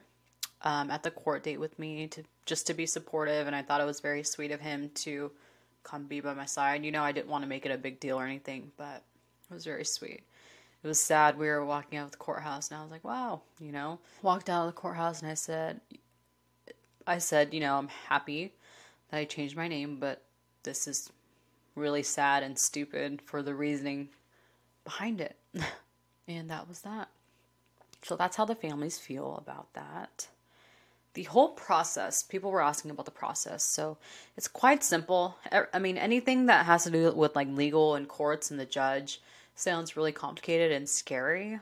um, 0.62 0.90
at 0.90 1.04
the 1.04 1.12
court 1.12 1.44
date 1.44 1.60
with 1.60 1.78
me 1.78 2.08
to 2.08 2.24
just 2.46 2.66
to 2.68 2.74
be 2.74 2.86
supportive. 2.86 3.46
And 3.46 3.54
I 3.54 3.62
thought 3.62 3.82
it 3.82 3.86
was 3.86 4.00
very 4.00 4.24
sweet 4.24 4.52
of 4.52 4.62
him 4.62 4.90
to 4.96 5.32
come 5.84 6.06
be 6.06 6.22
by 6.22 6.34
my 6.34 6.46
side. 6.46 6.86
You 6.86 6.94
know, 6.94 7.04
I 7.04 7.12
didn't 7.12 7.28
want 7.28 7.44
to 7.44 7.50
make 7.50 7.66
it 7.66 7.74
a 7.74 7.78
big 7.78 8.00
deal 8.00 8.18
or 8.18 8.26
anything, 8.26 8.72
but 8.78 9.04
it 9.52 9.54
was 9.54 9.66
very 9.66 9.84
sweet. 9.84 10.24
It 10.82 10.88
was 10.88 11.02
sad. 11.02 11.38
We 11.38 11.48
were 11.48 11.66
walking 11.66 12.00
out 12.00 12.06
of 12.06 12.12
the 12.12 12.18
courthouse, 12.18 12.72
and 12.72 12.80
I 12.80 12.82
was 12.82 12.90
like, 12.90 13.04
"Wow," 13.04 13.42
you 13.60 13.74
know. 13.74 14.00
Walked 14.22 14.50
out 14.50 14.62
of 14.62 14.68
the 14.68 14.80
courthouse, 14.80 15.22
and 15.22 15.30
I 15.30 15.34
said, 15.34 15.82
"I 17.06 17.18
said, 17.18 17.54
you 17.54 17.60
know, 17.60 17.78
I'm 17.78 17.90
happy 17.90 18.54
that 19.10 19.18
I 19.18 19.26
changed 19.26 19.58
my 19.58 19.68
name, 19.68 20.00
but 20.00 20.24
this 20.64 20.88
is 20.88 21.12
really 21.76 22.02
sad 22.02 22.44
and 22.44 22.58
stupid 22.58 23.22
for 23.26 23.44
the 23.44 23.54
reasoning 23.54 24.08
behind 24.90 25.22
it." 25.22 25.38
and 26.28 26.50
that 26.50 26.68
was 26.68 26.82
that. 26.82 27.10
So 28.04 28.16
that's 28.16 28.38
how 28.38 28.46
the 28.46 28.56
families 28.56 28.98
feel 28.98 29.36
about 29.38 29.74
that 29.74 30.28
the 31.14 31.24
whole 31.24 31.50
process, 31.50 32.24
people 32.24 32.52
were 32.52 32.62
asking 32.62 32.92
about 32.92 33.06
the 33.06 33.12
process. 33.12 33.64
So 33.64 33.98
it's 34.38 34.48
quite 34.48 34.84
simple. 34.84 35.38
Er, 35.52 35.70
I 35.74 35.80
mean, 35.80 35.98
anything 35.98 36.46
that 36.46 36.66
has 36.66 36.84
to 36.84 36.92
do 36.92 37.12
with 37.12 37.36
like 37.36 37.48
legal 37.50 37.96
and 37.96 38.08
courts 38.08 38.52
and 38.52 38.60
the 38.60 38.66
judge 38.66 39.22
sounds 39.56 39.98
really 39.98 40.12
complicated 40.12 40.72
and 40.72 40.88
scary. 40.88 41.60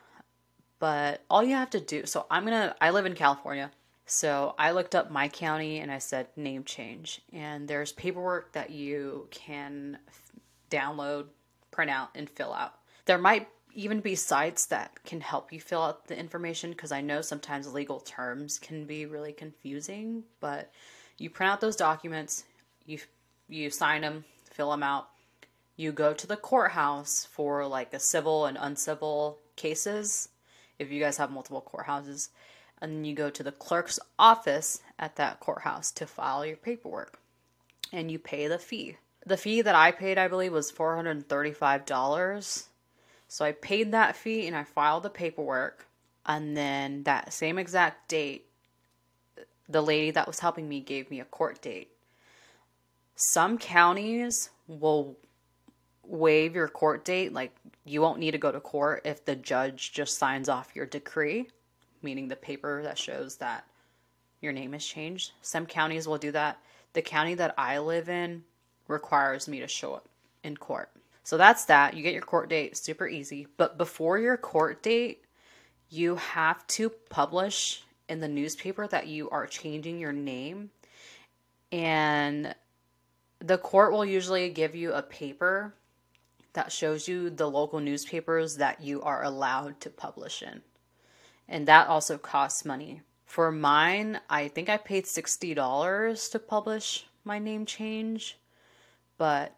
But 0.79 1.23
all 1.29 1.43
you 1.43 1.55
have 1.55 1.71
to 1.71 1.79
do, 1.79 2.05
so 2.05 2.25
I'm 2.29 2.43
gonna, 2.43 2.75
I 2.79 2.91
live 2.91 3.05
in 3.05 3.15
California. 3.15 3.71
So 4.05 4.53
I 4.57 4.71
looked 4.71 4.95
up 4.95 5.11
my 5.11 5.27
county 5.27 5.79
and 5.79 5.91
I 5.91 5.97
said 5.97 6.27
name 6.35 6.63
change. 6.63 7.21
And 7.33 7.67
there's 7.67 7.91
paperwork 7.91 8.51
that 8.51 8.69
you 8.69 9.27
can 9.31 9.97
download, 10.69 11.25
print 11.71 11.89
out, 11.89 12.09
and 12.15 12.29
fill 12.29 12.53
out. 12.53 12.76
There 13.07 13.17
might 13.17 13.47
even 13.73 13.99
be 13.99 14.15
sites 14.15 14.65
that 14.67 15.03
can 15.05 15.21
help 15.21 15.51
you 15.53 15.59
fill 15.59 15.81
out 15.81 16.07
the 16.07 16.17
information 16.17 16.71
because 16.71 16.91
I 16.91 17.01
know 17.01 17.21
sometimes 17.21 17.71
legal 17.73 17.99
terms 17.99 18.59
can 18.59 18.85
be 18.85 19.05
really 19.05 19.33
confusing, 19.33 20.23
but 20.39 20.71
you 21.17 21.29
print 21.29 21.51
out 21.51 21.61
those 21.61 21.75
documents, 21.75 22.43
You 22.85 22.99
you 23.49 23.69
sign 23.69 24.01
them, 24.01 24.25
fill 24.51 24.71
them 24.71 24.83
out. 24.83 25.09
You 25.77 25.91
go 25.91 26.13
to 26.13 26.27
the 26.27 26.37
courthouse 26.37 27.25
for 27.25 27.65
like 27.65 27.93
a 27.93 27.99
civil 27.99 28.45
and 28.45 28.57
uncivil 28.59 29.39
cases 29.55 30.29
if 30.79 30.91
you 30.91 30.99
guys 30.99 31.17
have 31.17 31.31
multiple 31.31 31.65
courthouses. 31.65 32.29
And 32.81 32.91
then 32.91 33.05
you 33.05 33.15
go 33.15 33.29
to 33.29 33.43
the 33.43 33.51
clerk's 33.51 33.99
office 34.19 34.81
at 34.99 35.15
that 35.15 35.39
courthouse 35.39 35.91
to 35.93 36.05
file 36.05 36.45
your 36.45 36.57
paperwork. 36.57 37.19
And 37.93 38.11
you 38.11 38.19
pay 38.19 38.47
the 38.47 38.59
fee. 38.59 38.97
The 39.25 39.37
fee 39.37 39.61
that 39.61 39.75
I 39.75 39.91
paid, 39.91 40.17
I 40.17 40.27
believe, 40.27 40.51
was 40.51 40.71
$435. 40.71 42.67
So 43.27 43.45
I 43.45 43.51
paid 43.51 43.91
that 43.91 44.15
fee 44.15 44.47
and 44.47 44.55
I 44.55 44.63
filed 44.63 45.03
the 45.03 45.09
paperwork. 45.09 45.87
And 46.25 46.55
then 46.57 47.03
that 47.03 47.33
same 47.33 47.57
exact 47.57 48.09
date, 48.09 48.45
the 49.69 49.81
lady 49.81 50.11
that 50.11 50.27
was 50.27 50.39
helping 50.39 50.67
me 50.67 50.81
gave 50.81 51.09
me 51.09 51.19
a 51.19 51.25
court 51.25 51.61
date. 51.61 51.89
Some 53.15 53.57
counties 53.57 54.49
will 54.67 55.17
waive 56.03 56.55
your 56.55 56.67
court 56.67 57.05
date. 57.05 57.33
Like, 57.33 57.55
you 57.85 58.01
won't 58.01 58.19
need 58.19 58.31
to 58.31 58.37
go 58.37 58.51
to 58.51 58.59
court 58.59 59.01
if 59.05 59.25
the 59.25 59.35
judge 59.35 59.91
just 59.93 60.17
signs 60.17 60.49
off 60.49 60.75
your 60.75 60.85
decree, 60.85 61.47
meaning 62.01 62.27
the 62.27 62.35
paper 62.35 62.83
that 62.83 62.97
shows 62.97 63.37
that 63.37 63.65
your 64.41 64.53
name 64.53 64.73
has 64.73 64.85
changed. 64.85 65.31
Some 65.41 65.65
counties 65.65 66.07
will 66.07 66.17
do 66.17 66.31
that. 66.31 66.59
The 66.93 67.01
county 67.01 67.33
that 67.35 67.53
I 67.57 67.79
live 67.79 68.09
in 68.09 68.43
requires 68.87 69.47
me 69.47 69.59
to 69.59 69.67
show 69.67 69.93
up 69.93 70.07
in 70.43 70.57
court. 70.57 70.89
So 71.27 71.35
that's 71.35 71.65
that. 71.65 71.93
You 71.93 72.03
get 72.03 72.13
your 72.13 72.21
court 72.21 72.47
date, 72.47 72.77
super 72.77 73.05
easy. 73.05 73.47
But 73.57 73.77
before 73.77 74.17
your 74.17 74.37
court 74.37 74.81
date, 74.81 75.25
you 75.89 76.15
have 76.15 76.65
to 76.67 76.89
publish 76.89 77.83
in 78.07 78.21
the 78.21 78.29
newspaper 78.29 78.87
that 78.87 79.07
you 79.07 79.29
are 79.29 79.45
changing 79.45 79.99
your 79.99 80.13
name. 80.13 80.69
And 81.69 82.55
the 83.39 83.57
court 83.57 83.91
will 83.91 84.05
usually 84.05 84.47
give 84.51 84.73
you 84.73 84.93
a 84.93 85.01
paper 85.01 85.73
that 86.53 86.71
shows 86.71 87.09
you 87.09 87.29
the 87.29 87.51
local 87.51 87.81
newspapers 87.81 88.55
that 88.55 88.79
you 88.79 89.01
are 89.01 89.25
allowed 89.25 89.81
to 89.81 89.89
publish 89.89 90.41
in. 90.41 90.61
And 91.49 91.67
that 91.67 91.89
also 91.89 92.17
costs 92.17 92.63
money. 92.63 93.01
For 93.25 93.51
mine, 93.51 94.21
I 94.29 94.47
think 94.47 94.69
I 94.69 94.77
paid 94.77 95.03
$60 95.03 96.31
to 96.31 96.39
publish 96.39 97.05
my 97.25 97.37
name 97.37 97.65
change, 97.65 98.37
but 99.17 99.57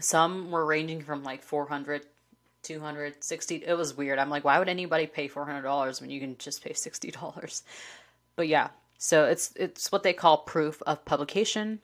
some 0.00 0.50
were 0.50 0.64
ranging 0.64 1.02
from 1.02 1.22
like 1.22 1.42
400 1.42 2.02
260 2.62 3.54
it 3.66 3.74
was 3.74 3.96
weird. 3.96 4.18
I'm 4.18 4.28
like 4.30 4.44
why 4.44 4.58
would 4.58 4.68
anybody 4.68 5.06
pay 5.06 5.28
$400 5.28 6.00
when 6.00 6.10
you 6.10 6.20
can 6.20 6.36
just 6.38 6.62
pay 6.62 6.72
$60 6.72 7.62
but 8.36 8.48
yeah. 8.48 8.68
So 8.98 9.24
it's 9.24 9.52
it's 9.56 9.90
what 9.90 10.02
they 10.02 10.12
call 10.12 10.38
proof 10.38 10.82
of 10.82 11.04
publication. 11.04 11.80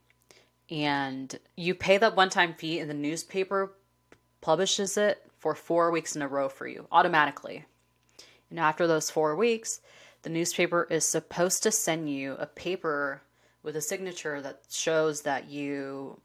And 0.70 1.38
you 1.56 1.74
pay 1.74 1.96
that 1.98 2.16
one-time 2.16 2.54
fee 2.54 2.80
and 2.80 2.90
the 2.90 2.94
newspaper 2.94 3.72
publishes 4.40 4.96
it 4.96 5.22
for 5.38 5.54
four 5.54 5.90
weeks 5.90 6.16
in 6.16 6.22
a 6.22 6.28
row 6.28 6.48
for 6.48 6.66
you 6.66 6.86
automatically. 6.92 7.64
And 8.50 8.60
after 8.60 8.86
those 8.86 9.10
four 9.10 9.34
weeks 9.34 9.80
the 10.26 10.30
newspaper 10.30 10.88
is 10.90 11.04
supposed 11.04 11.62
to 11.62 11.70
send 11.70 12.10
you 12.10 12.34
a 12.40 12.46
paper 12.46 13.22
with 13.62 13.76
a 13.76 13.80
signature 13.80 14.40
that 14.40 14.60
shows 14.68 15.22
that 15.22 15.48
you 15.48 16.20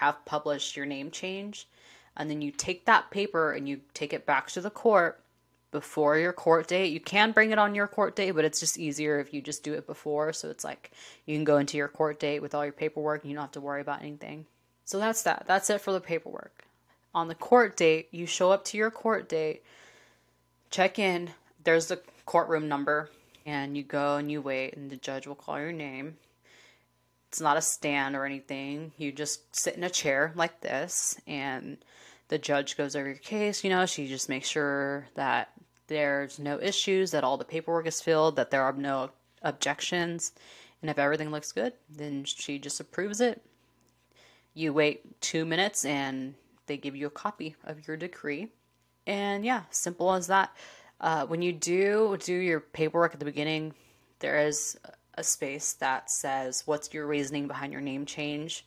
have 0.00 0.24
published 0.24 0.76
your 0.76 0.86
name 0.86 1.10
change 1.10 1.66
and 2.16 2.28
then 2.28 2.42
you 2.42 2.50
take 2.50 2.84
that 2.84 3.10
paper 3.10 3.52
and 3.52 3.68
you 3.68 3.80
take 3.94 4.12
it 4.12 4.26
back 4.26 4.48
to 4.48 4.60
the 4.60 4.70
court 4.70 5.20
before 5.70 6.18
your 6.18 6.32
court 6.32 6.66
date. 6.66 6.92
You 6.92 7.00
can 7.00 7.32
bring 7.32 7.52
it 7.52 7.58
on 7.58 7.74
your 7.74 7.86
court 7.86 8.16
date, 8.16 8.32
but 8.32 8.44
it's 8.44 8.60
just 8.60 8.78
easier 8.78 9.20
if 9.20 9.32
you 9.32 9.40
just 9.40 9.62
do 9.62 9.74
it 9.74 9.86
before. 9.86 10.32
So 10.32 10.50
it's 10.50 10.64
like 10.64 10.90
you 11.26 11.36
can 11.36 11.44
go 11.44 11.58
into 11.58 11.76
your 11.76 11.88
court 11.88 12.18
date 12.18 12.40
with 12.40 12.54
all 12.54 12.64
your 12.64 12.72
paperwork 12.72 13.22
and 13.22 13.30
you 13.30 13.36
don't 13.36 13.44
have 13.44 13.52
to 13.52 13.60
worry 13.60 13.80
about 13.80 14.02
anything. 14.02 14.46
So 14.84 14.98
that's 14.98 15.22
that. 15.22 15.44
That's 15.46 15.70
it 15.70 15.80
for 15.80 15.92
the 15.92 16.00
paperwork. 16.00 16.64
On 17.14 17.28
the 17.28 17.34
court 17.34 17.76
date, 17.76 18.08
you 18.10 18.26
show 18.26 18.50
up 18.50 18.64
to 18.66 18.76
your 18.76 18.90
court 18.90 19.28
date, 19.28 19.62
check 20.70 20.98
in, 20.98 21.30
there's 21.64 21.86
the 21.86 22.00
courtroom 22.26 22.68
number, 22.68 23.10
and 23.46 23.76
you 23.76 23.82
go 23.82 24.16
and 24.16 24.30
you 24.30 24.40
wait, 24.40 24.74
and 24.74 24.90
the 24.90 24.96
judge 24.96 25.26
will 25.26 25.34
call 25.34 25.58
your 25.58 25.72
name. 25.72 26.16
It's 27.28 27.40
not 27.40 27.56
a 27.56 27.62
stand 27.62 28.16
or 28.16 28.24
anything. 28.24 28.92
You 28.96 29.12
just 29.12 29.54
sit 29.54 29.76
in 29.76 29.84
a 29.84 29.90
chair 29.90 30.32
like 30.34 30.60
this, 30.60 31.20
and 31.26 31.78
the 32.28 32.38
judge 32.38 32.76
goes 32.76 32.96
over 32.96 33.06
your 33.06 33.16
case. 33.16 33.62
You 33.62 33.70
know, 33.70 33.86
she 33.86 34.08
just 34.08 34.28
makes 34.28 34.48
sure 34.48 35.06
that 35.14 35.50
there's 35.88 36.38
no 36.38 36.60
issues, 36.60 37.10
that 37.10 37.24
all 37.24 37.36
the 37.36 37.44
paperwork 37.44 37.86
is 37.86 38.00
filled, 38.00 38.36
that 38.36 38.50
there 38.50 38.62
are 38.62 38.72
no 38.72 39.10
objections. 39.42 40.32
And 40.80 40.90
if 40.90 40.98
everything 40.98 41.30
looks 41.30 41.52
good, 41.52 41.72
then 41.90 42.24
she 42.24 42.58
just 42.58 42.80
approves 42.80 43.20
it. 43.20 43.42
You 44.54 44.72
wait 44.72 45.20
two 45.20 45.44
minutes 45.44 45.84
and 45.84 46.34
they 46.66 46.76
give 46.76 46.94
you 46.94 47.06
a 47.06 47.10
copy 47.10 47.56
of 47.64 47.86
your 47.86 47.96
decree. 47.96 48.48
And 49.06 49.44
yeah, 49.44 49.62
simple 49.70 50.12
as 50.12 50.26
that. 50.28 50.54
Uh, 51.00 51.26
when 51.26 51.42
you 51.42 51.52
do 51.52 52.16
do 52.20 52.34
your 52.34 52.60
paperwork 52.60 53.14
at 53.14 53.18
the 53.18 53.24
beginning, 53.24 53.74
there 54.18 54.46
is 54.46 54.76
a 55.18 55.24
space 55.24 55.72
that 55.74 56.10
says, 56.10 56.62
What's 56.64 56.94
your 56.94 57.06
reasoning 57.06 57.48
behind 57.48 57.72
your 57.72 57.82
name 57.82 58.06
change? 58.06 58.64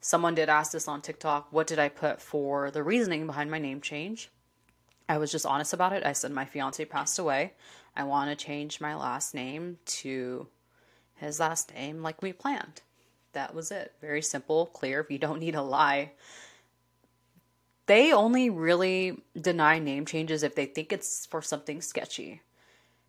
Someone 0.00 0.34
did 0.34 0.48
ask 0.48 0.72
this 0.72 0.86
on 0.86 1.00
TikTok. 1.00 1.48
What 1.50 1.66
did 1.66 1.78
I 1.78 1.88
put 1.88 2.20
for 2.20 2.70
the 2.70 2.82
reasoning 2.82 3.26
behind 3.26 3.50
my 3.50 3.58
name 3.58 3.80
change? 3.80 4.30
I 5.08 5.18
was 5.18 5.32
just 5.32 5.46
honest 5.46 5.72
about 5.72 5.92
it. 5.92 6.04
I 6.04 6.12
said 6.12 6.30
my 6.30 6.44
fiance 6.44 6.84
passed 6.84 7.18
away. 7.18 7.54
I 7.96 8.04
want 8.04 8.30
to 8.30 8.44
change 8.44 8.80
my 8.80 8.94
last 8.94 9.34
name 9.34 9.78
to 9.86 10.48
his 11.14 11.40
last 11.40 11.74
name 11.74 12.02
like 12.02 12.22
we 12.22 12.32
planned. 12.32 12.82
That 13.32 13.54
was 13.54 13.70
it. 13.70 13.94
Very 14.00 14.22
simple, 14.22 14.66
clear. 14.66 15.06
You 15.08 15.18
don't 15.18 15.40
need 15.40 15.54
a 15.54 15.62
lie. 15.62 16.12
They 17.86 18.12
only 18.12 18.50
really 18.50 19.22
deny 19.40 19.78
name 19.78 20.06
changes 20.06 20.42
if 20.42 20.54
they 20.54 20.66
think 20.66 20.92
it's 20.92 21.24
for 21.26 21.40
something 21.40 21.80
sketchy. 21.80 22.42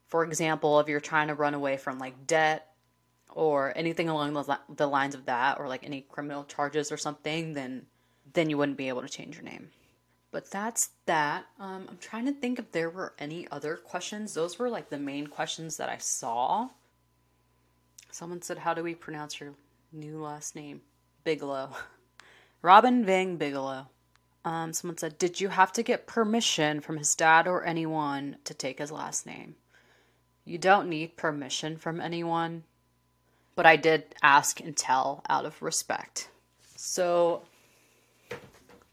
For 0.07 0.23
example, 0.23 0.79
if 0.79 0.87
you're 0.87 0.99
trying 1.01 1.27
to 1.27 1.33
run 1.33 1.53
away 1.53 1.77
from 1.77 1.99
like 1.99 2.27
debt 2.27 2.67
or 3.33 3.73
anything 3.75 4.09
along 4.09 4.33
the, 4.33 4.59
the 4.75 4.87
lines 4.87 5.15
of 5.15 5.25
that 5.25 5.59
or 5.59 5.67
like 5.67 5.83
any 5.83 6.01
criminal 6.01 6.43
charges 6.43 6.91
or 6.91 6.97
something 6.97 7.53
then 7.53 7.85
then 8.33 8.49
you 8.49 8.57
wouldn't 8.57 8.77
be 8.77 8.89
able 8.89 9.01
to 9.01 9.09
change 9.09 9.35
your 9.35 9.43
name. 9.43 9.69
But 10.31 10.51
that's 10.51 10.89
that. 11.05 11.45
Um, 11.59 11.87
i'm 11.89 11.97
trying 11.99 12.25
to 12.25 12.33
think 12.33 12.59
if 12.59 12.71
there 12.71 12.89
were 12.89 13.13
any 13.17 13.47
other 13.51 13.77
questions. 13.77 14.33
Those 14.33 14.59
were 14.59 14.69
like 14.69 14.89
the 14.89 14.99
main 14.99 15.27
questions 15.27 15.77
that 15.77 15.89
i 15.89 15.97
saw. 15.97 16.69
Someone 18.11 18.41
said 18.41 18.57
how 18.57 18.73
do 18.73 18.83
we 18.83 18.95
pronounce 18.95 19.39
your 19.39 19.53
new 19.91 20.21
last 20.21 20.55
name? 20.55 20.81
Bigelow. 21.23 21.71
Robin 22.61 23.05
vang 23.05 23.37
bigelow. 23.37 23.87
Um, 24.43 24.73
someone 24.73 24.97
said 24.97 25.17
did 25.17 25.39
you 25.39 25.49
have 25.49 25.71
to 25.73 25.83
get 25.83 26.07
permission 26.07 26.81
from 26.81 26.97
his 26.97 27.15
dad 27.15 27.47
or 27.47 27.63
anyone 27.63 28.37
to 28.43 28.53
take 28.53 28.79
his 28.79 28.91
last 28.91 29.25
name? 29.25 29.55
You 30.45 30.57
don't 30.57 30.89
need 30.89 31.17
permission 31.17 31.77
from 31.77 31.99
anyone 31.99 32.63
but 33.57 33.65
I 33.65 33.75
did 33.75 34.03
ask 34.21 34.59
and 34.61 34.77
tell 34.77 35.23
out 35.27 35.45
of 35.45 35.59
respect. 35.63 36.29
So 36.75 37.41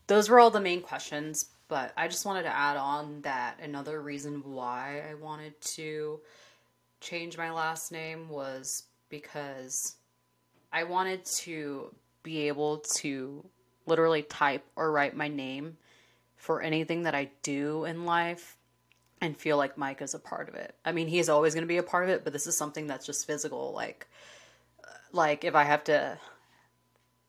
those 0.07 0.31
were 0.31 0.41
all 0.41 0.51
the 0.51 0.59
main 0.59 0.81
questions, 0.81 1.51
but 1.69 1.93
I 1.99 2.09
just 2.09 2.25
wanted 2.25 2.45
to 2.45 2.57
add 2.57 2.79
on 2.79 3.21
that 3.23 3.61
another 3.63 4.01
reason 4.01 4.43
why 4.43 5.03
I 5.09 5.15
wanted 5.17 5.61
to 5.77 6.19
change 7.03 7.37
my 7.37 7.53
last 7.53 7.93
name 7.93 8.31
was 8.31 8.85
because 9.11 9.97
I 10.73 10.85
wanted 10.85 11.27
to 11.43 11.95
be 12.23 12.49
able 12.49 12.79
to 12.97 13.45
literally 13.85 14.23
type 14.23 14.65
or 14.77 14.91
write 14.91 15.15
my 15.15 15.29
name 15.29 15.77
for 16.37 16.63
anything 16.63 17.03
that 17.03 17.15
I 17.15 17.29
do 17.43 17.85
in 17.85 18.07
life 18.07 18.57
and 19.21 19.37
feel 19.37 19.59
like 19.59 19.77
Mike 19.77 20.01
is 20.01 20.15
a 20.15 20.19
part 20.19 20.49
of 20.49 20.55
it. 20.55 20.75
I 20.87 20.93
mean, 20.93 21.07
he's 21.07 21.29
always 21.29 21.53
going 21.53 21.65
to 21.65 21.69
be 21.69 21.77
a 21.77 21.83
part 21.83 22.05
of 22.05 22.11
it, 22.11 22.25
but 22.25 22.33
this 22.33 22.47
is 22.47 22.57
something 22.57 22.87
that's 22.87 23.05
just 23.05 23.27
physical. 23.27 23.75
Like, 23.75 24.07
like 25.15 25.45
if 25.45 25.55
I 25.55 25.65
have 25.65 25.85
to 25.85 26.19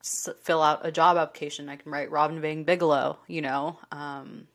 s- 0.02 0.30
fill 0.42 0.62
out 0.62 0.86
a 0.86 0.92
job 0.92 1.18
application, 1.18 1.70
I 1.70 1.76
can 1.76 1.92
write 1.92 2.12
Robin 2.12 2.42
Vang 2.42 2.64
Bigelow, 2.64 3.20
you 3.28 3.42
know, 3.42 3.80
um, 3.92 4.48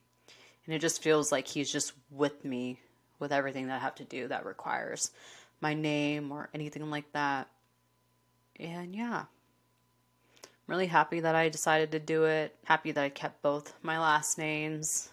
and 0.67 0.75
it 0.75 0.81
just 0.81 1.03
feels 1.03 1.33
like 1.33 1.47
he's 1.49 1.71
just 1.71 1.93
with 2.11 2.45
me 2.45 2.81
with 3.19 3.33
everything 3.33 3.67
that 3.69 3.77
I 3.77 3.79
have 3.79 3.95
to 3.97 4.05
do 4.05 4.29
that 4.29 4.47
requires 4.47 5.11
my 5.61 5.75
name 5.75 6.33
or 6.33 6.49
anything 6.55 6.91
like 6.91 7.13
that. 7.13 7.49
And 8.59 8.95
yeah, 8.95 9.25
I'm 10.43 10.49
really 10.67 10.87
happy 10.87 11.21
that 11.21 11.35
I 11.35 11.49
decided 11.49 11.93
to 11.93 11.99
do 11.99 12.25
it. 12.25 12.55
Happy 12.65 12.93
that 12.93 13.05
I 13.05 13.09
kept 13.09 13.43
both 13.43 13.75
my 13.83 13.99
last 13.99 14.39
names. 14.39 15.11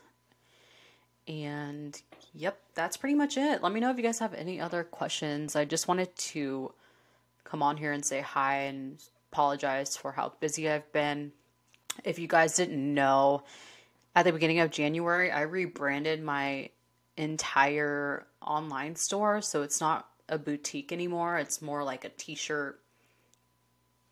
And 1.28 2.00
yep, 2.34 2.60
that's 2.74 2.96
pretty 2.96 3.16
much 3.16 3.38
it. 3.38 3.62
Let 3.62 3.74
me 3.74 3.80
know 3.82 3.92
if 3.92 3.98
you 3.98 4.04
guys 4.04 4.20
have 4.20 4.34
any 4.34 4.62
other 4.62 4.84
questions. 4.84 5.56
I 5.56 5.66
just 5.66 5.88
wanted 5.88 6.16
to 6.16 6.72
come 7.48 7.64
on 7.64 7.78
here 7.78 7.94
and 7.94 8.04
say 8.04 8.22
hi 8.22 8.64
and 8.64 9.02
apologize 9.32 9.96
for 9.96 10.12
how 10.12 10.34
busy 10.40 10.70
I've 10.70 10.92
been. 10.92 11.32
If 12.04 12.20
you 12.20 12.28
guys 12.28 12.56
didn't 12.56 12.94
know, 12.94 13.44
at 14.16 14.24
the 14.24 14.32
beginning 14.32 14.60
of 14.60 14.70
January, 14.70 15.32
I 15.32 15.42
rebranded 15.42 16.22
my 16.22 16.70
entire 17.16 18.28
online 18.42 18.96
store. 18.96 19.42
So 19.42 19.62
it's 19.64 19.80
not 19.80 20.08
a 20.30 20.38
boutique 20.38 20.92
anymore, 20.92 21.38
it's 21.38 21.62
more 21.62 21.84
like 21.84 22.04
a 22.04 22.10
t 22.10 22.36
shirt 22.36 22.80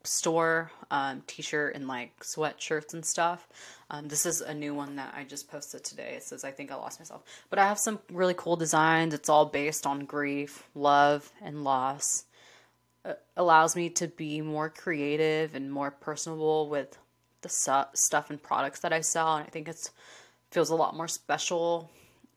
store 0.06 0.70
um, 0.92 1.20
t-shirt 1.26 1.74
and 1.74 1.88
like 1.88 2.18
sweatshirts 2.20 2.94
and 2.94 3.04
stuff. 3.04 3.48
Um, 3.90 4.06
this 4.06 4.24
is 4.24 4.40
a 4.40 4.54
new 4.54 4.72
one 4.72 4.94
that 4.96 5.12
i 5.16 5.24
just 5.24 5.50
posted 5.50 5.82
today. 5.82 6.14
It 6.16 6.22
says 6.22 6.44
i 6.44 6.52
think 6.52 6.70
i 6.70 6.76
lost 6.76 7.00
myself. 7.00 7.24
But 7.50 7.58
i 7.58 7.66
have 7.66 7.78
some 7.78 7.98
really 8.12 8.34
cool 8.36 8.54
designs. 8.54 9.14
It's 9.14 9.28
all 9.28 9.46
based 9.46 9.84
on 9.84 10.04
grief 10.04 10.68
love 10.76 11.32
and 11.42 11.64
loss 11.64 12.25
allows 13.36 13.76
me 13.76 13.90
to 13.90 14.08
be 14.08 14.40
more 14.40 14.68
creative 14.68 15.54
and 15.54 15.72
more 15.72 15.90
personable 15.90 16.68
with 16.68 16.98
the 17.42 17.48
su- 17.48 17.90
stuff 17.94 18.30
and 18.30 18.42
products 18.42 18.80
that 18.80 18.92
i 18.92 19.00
sell 19.00 19.36
and 19.36 19.46
i 19.46 19.50
think 19.50 19.68
it 19.68 19.90
feels 20.50 20.70
a 20.70 20.74
lot 20.74 20.96
more 20.96 21.08
special 21.08 21.90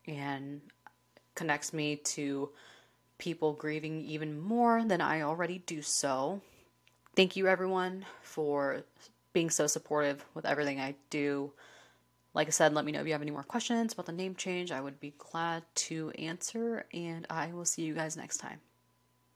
and 0.07 0.61
connects 1.35 1.73
me 1.73 1.95
to 1.95 2.49
people 3.17 3.53
grieving 3.53 4.01
even 4.01 4.39
more 4.39 4.83
than 4.83 5.01
I 5.01 5.21
already 5.21 5.59
do 5.59 5.81
so. 5.81 6.41
Thank 7.15 7.35
you, 7.35 7.47
everyone, 7.47 8.05
for 8.21 8.83
being 9.33 9.49
so 9.49 9.67
supportive 9.67 10.25
with 10.33 10.45
everything 10.45 10.79
I 10.79 10.95
do. 11.09 11.51
Like 12.33 12.47
I 12.47 12.51
said, 12.51 12.73
let 12.73 12.85
me 12.85 12.91
know 12.91 13.01
if 13.01 13.07
you 13.07 13.13
have 13.13 13.21
any 13.21 13.31
more 13.31 13.43
questions 13.43 13.93
about 13.93 14.05
the 14.05 14.11
name 14.11 14.35
change. 14.35 14.71
I 14.71 14.81
would 14.81 14.99
be 14.99 15.13
glad 15.17 15.63
to 15.75 16.11
answer, 16.11 16.85
and 16.93 17.27
I 17.29 17.47
will 17.53 17.65
see 17.65 17.83
you 17.83 17.93
guys 17.93 18.15
next 18.15 18.38
time. 18.38 18.59